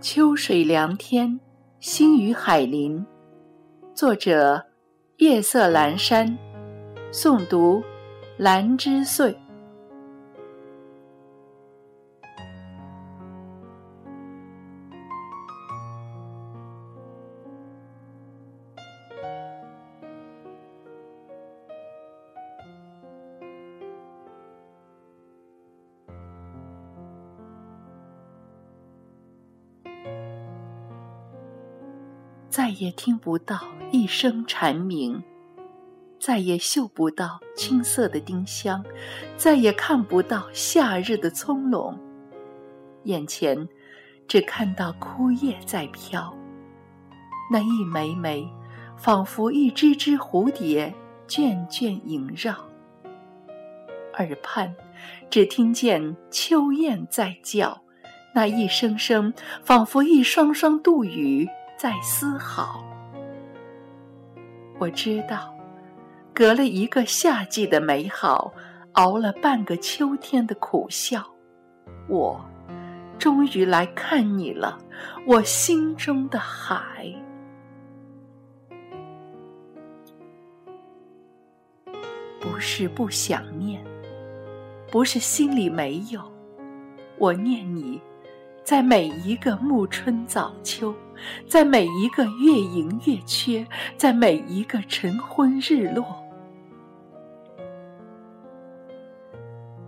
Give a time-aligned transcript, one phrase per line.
[0.00, 1.38] 秋水凉天，
[1.78, 3.04] 星雨海林。
[3.94, 4.64] 作者：
[5.18, 6.38] 夜色阑珊。
[7.12, 7.82] 诵读：
[8.38, 9.36] 兰之岁。
[32.50, 33.60] 再也听不到
[33.92, 35.22] 一声蝉鸣，
[36.18, 38.84] 再也嗅不到青涩的丁香，
[39.36, 41.94] 再也看不到夏日的葱茏，
[43.04, 43.68] 眼前
[44.26, 46.36] 只看到枯叶在飘，
[47.52, 48.44] 那一枚枚，
[48.96, 50.92] 仿佛一只只蝴蝶
[51.28, 52.56] 卷卷萦绕。
[54.14, 54.74] 耳畔
[55.30, 57.80] 只听见秋雁在叫，
[58.34, 61.48] 那一声声，仿佛一双双杜宇。
[61.80, 62.84] 在思考，
[64.78, 65.50] 我知道，
[66.34, 68.52] 隔了一个夏季的美好，
[68.92, 71.24] 熬了半个秋天的苦笑，
[72.06, 72.38] 我
[73.18, 74.76] 终于来看你了，
[75.26, 77.10] 我心中的海。
[82.38, 83.82] 不是不想念，
[84.92, 86.20] 不是心里没有，
[87.16, 87.98] 我念你。
[88.62, 90.94] 在每一个暮春早秋，
[91.48, 96.06] 在每一个月盈月缺，在每一个晨昏日落。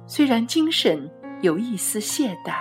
[0.07, 1.11] 虽然精神
[1.41, 2.57] 有一丝懈怠，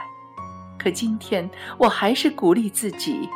[0.79, 3.27] 可今天我还是鼓励自己，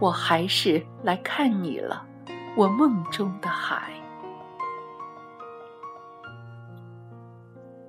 [0.00, 2.04] 我还是来看你了，
[2.56, 3.92] 我梦中的海。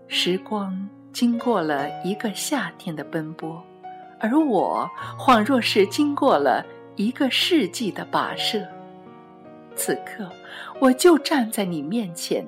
[0.08, 3.64] 时光经过了一个夏天的奔波。
[4.19, 6.65] 而我恍若是经过了
[6.95, 8.65] 一个世纪的跋涉，
[9.75, 10.29] 此刻
[10.80, 12.45] 我就站在你面前，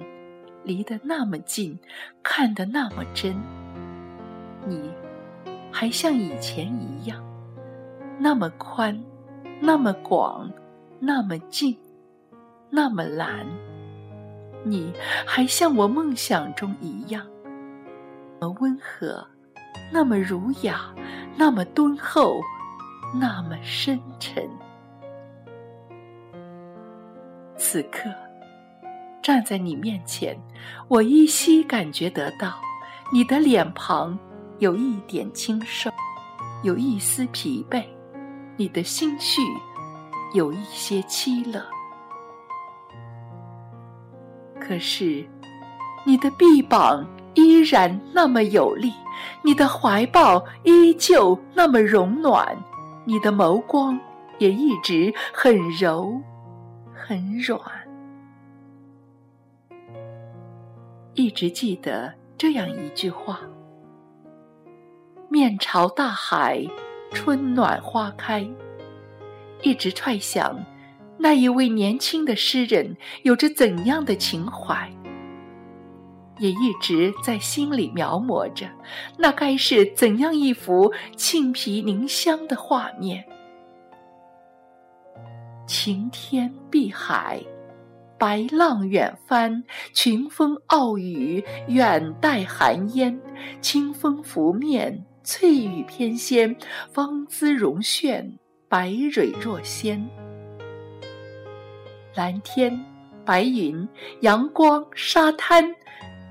[0.64, 1.78] 离得那么近，
[2.24, 3.36] 看得那么真。
[4.66, 4.92] 你
[5.72, 7.24] 还像以前一样，
[8.18, 9.00] 那么宽，
[9.60, 10.52] 那么广，
[11.00, 11.78] 那么静，
[12.70, 13.46] 那么蓝。
[14.66, 14.92] 你
[15.26, 17.26] 还像我梦想中一样，
[18.40, 19.26] 那么温和，
[19.92, 20.82] 那么儒雅。
[21.38, 22.42] 那么敦厚，
[23.16, 24.46] 那么深沉。
[27.56, 28.10] 此刻，
[29.22, 30.38] 站在你面前，
[30.90, 32.56] 我依稀感觉得到，
[33.14, 34.20] 你的脸庞
[34.58, 35.90] 有一点清瘦，
[36.62, 37.86] 有一丝疲惫，
[38.58, 39.42] 你的心绪
[40.34, 41.64] 有一些凄冷。
[44.60, 45.26] 可是，
[46.06, 48.92] 你的臂膀依然那么有力。
[49.44, 52.58] 你的怀抱依旧那么融暖，
[53.06, 54.00] 你的眸光
[54.38, 56.22] 也一直很柔，
[56.94, 57.60] 很软。
[61.16, 63.42] 一直记得这样一句话：
[65.28, 66.66] 面朝大海，
[67.12, 68.48] 春暖花开。
[69.62, 70.58] 一直揣想，
[71.18, 74.90] 那一位年轻的诗人有着怎样的情怀。
[76.40, 78.66] 也一直在心里描摹着，
[79.18, 83.24] 那该是怎样一幅沁皮凝香的画面？
[85.68, 87.40] 晴天碧海，
[88.18, 89.64] 白浪远帆，
[89.94, 93.20] 群峰傲雨，远带寒烟。
[93.62, 96.56] 清风拂面，翠羽翩跹，
[96.92, 100.10] 芳姿容炫，白蕊若仙。
[102.16, 102.84] 蓝天、
[103.24, 103.88] 白云、
[104.22, 105.76] 阳光、沙滩。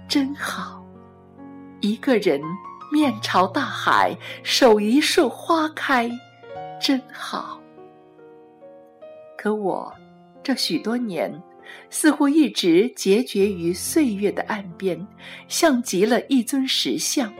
[0.08, 0.82] 真好，
[1.82, 2.40] 一个人
[2.90, 6.10] 面朝大海，守一树花开，
[6.80, 7.60] 真好。
[9.36, 9.92] 可我
[10.42, 11.30] 这许多年，
[11.90, 15.06] 似乎一直孑绝于岁月的岸边，
[15.46, 17.30] 像极了一尊石像，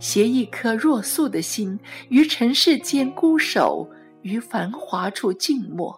[0.00, 3.88] 携一颗若素的心于尘世间孤守，
[4.22, 5.96] 于繁华处静默，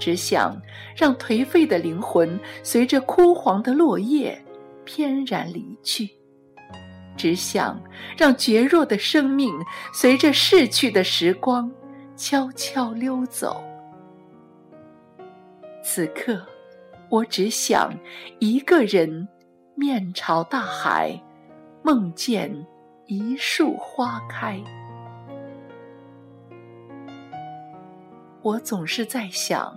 [0.00, 0.60] 只想
[0.96, 4.44] 让颓废的灵魂随着枯黄的落叶。
[4.92, 6.10] 翩然离去，
[7.16, 7.80] 只想
[8.18, 9.54] 让绝弱的生命
[9.92, 11.70] 随着逝去的时光
[12.16, 13.62] 悄悄溜走。
[15.80, 16.44] 此刻，
[17.08, 17.94] 我只想
[18.40, 19.28] 一个人
[19.76, 21.16] 面朝大海，
[21.84, 22.52] 梦见
[23.06, 24.60] 一树花开。
[28.42, 29.72] 我总是在想，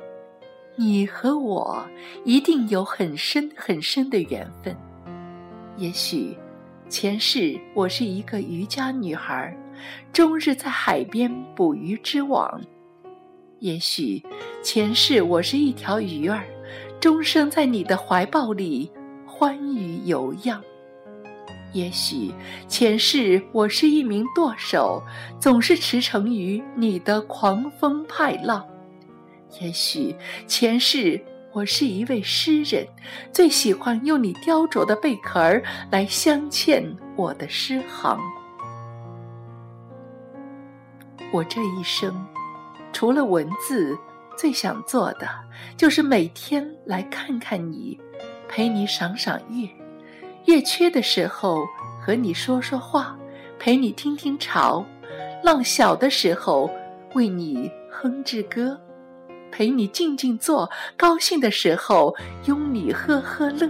[0.75, 1.85] 你和我
[2.25, 4.75] 一定有很深很深的缘分。
[5.75, 6.37] 也许，
[6.87, 9.57] 前世我是一个渔家女孩，
[10.11, 12.61] 终日在海边捕鱼织网。
[13.59, 14.21] 也许
[14.61, 16.45] 前世我是一条鱼儿，
[16.99, 18.91] 终生在你的怀抱里
[19.25, 20.61] 欢愉游漾。
[21.73, 22.31] 也许
[22.67, 25.01] 前世我是一名舵手，
[25.39, 28.63] 总是驰骋于你的狂风派浪。
[29.59, 30.15] 也许
[30.45, 31.19] 前世
[31.53, 32.83] 我是一位诗人，
[33.31, 36.83] 最喜欢用你雕琢的贝壳儿来镶嵌
[37.15, 38.19] 我的诗行。
[41.31, 42.25] 我这一生。
[42.91, 43.95] 除了文字，
[44.35, 45.27] 最想做的
[45.77, 47.99] 就是每天来看看你，
[48.47, 49.69] 陪你赏赏月，
[50.45, 51.63] 月缺的时候
[52.01, 53.15] 和你说说话，
[53.59, 54.83] 陪你听听潮，
[55.43, 56.67] 浪小的时候
[57.13, 58.79] 为你哼支歌，
[59.53, 60.67] 陪你静静坐，
[60.97, 62.15] 高兴的时候
[62.45, 63.69] 拥你呵呵乐，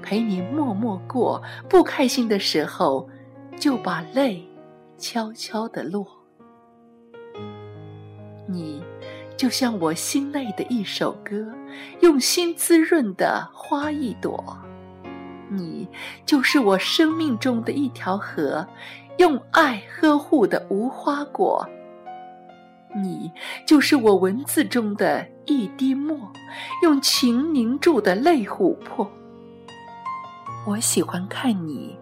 [0.00, 3.06] 陪你默默过，不开心的时候
[3.58, 4.42] 就把泪
[4.96, 6.06] 悄悄地落。
[8.48, 8.82] 你，
[9.36, 11.52] 就像我心内的一首歌，
[12.00, 14.42] 用心滋润的花一朵；
[15.50, 15.86] 你，
[16.24, 18.66] 就是我生命中的一条河，
[19.18, 21.62] 用爱呵护的无花果；
[22.94, 23.30] 你，
[23.66, 26.16] 就是我文字中的一滴墨，
[26.82, 29.10] 用情凝住的泪琥珀。
[30.66, 31.98] 我喜欢看你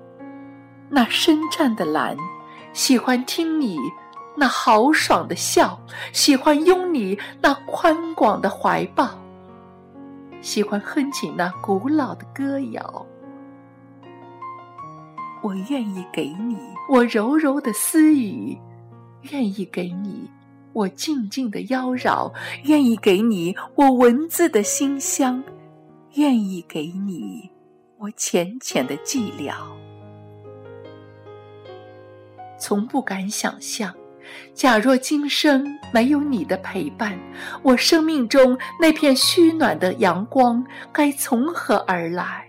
[0.88, 2.16] 那深湛的蓝，
[2.72, 3.78] 喜欢听你。
[4.36, 5.78] 那豪爽的笑，
[6.12, 9.10] 喜欢拥你那宽广的怀抱，
[10.40, 13.04] 喜欢哼起那古老的歌谣。
[15.42, 16.56] 我愿意给你
[16.88, 18.56] 我柔柔的私语，
[19.32, 20.30] 愿意给你
[20.72, 22.32] 我静静的妖娆，
[22.64, 25.42] 愿意给你我文字的馨香，
[26.14, 27.50] 愿意给你
[27.98, 29.54] 我浅浅的寂寥。
[32.58, 33.94] 从不敢想象。
[34.54, 37.18] 假若今生没有你的陪伴，
[37.62, 42.46] 我生命中那片虚暖的阳光该从何而来？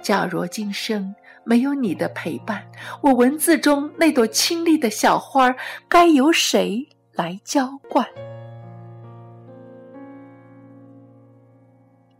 [0.00, 1.12] 假若今生
[1.44, 2.64] 没有你的陪伴，
[3.02, 5.54] 我文字中那朵清丽的小花
[5.88, 8.06] 该由谁来浇灌？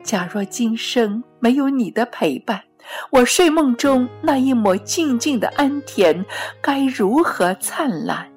[0.02, 2.62] 假若今生没有你的陪伴，
[3.10, 6.24] 我睡梦中那一抹静静的安恬，
[6.60, 8.30] 该如何灿烂？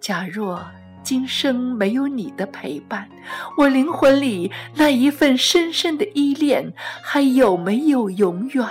[0.00, 0.66] 假若
[1.04, 3.08] 今生没有你的陪伴，
[3.56, 6.72] 我灵魂里那一份深深的依恋，
[7.02, 8.66] 还有没有永远？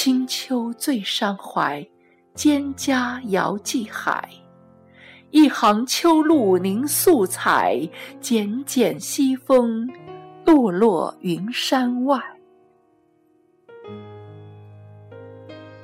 [0.00, 1.84] 清秋最伤怀，
[2.36, 4.30] 蒹葭遥寄海。
[5.32, 7.80] 一行秋露凝素彩，
[8.20, 9.90] 剪剪西风。
[10.46, 12.22] 落落云山外，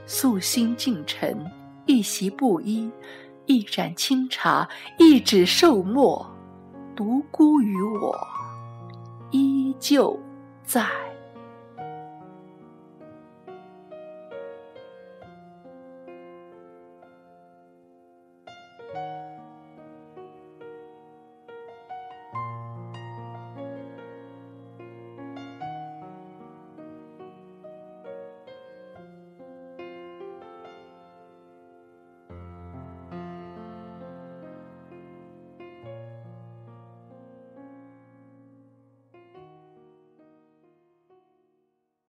[0.06, 1.44] 素心净尘，
[1.84, 2.88] 一袭布衣，
[3.46, 6.24] 一盏清茶，一纸寿墨，
[6.94, 8.16] 独孤与我，
[9.32, 10.16] 依旧
[10.62, 11.13] 在。